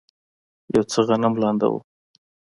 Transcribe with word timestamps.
یو 0.73 0.83
څه 0.91 0.99
غنم 1.07 1.33
لانده 1.41 1.67
و. 1.71 1.75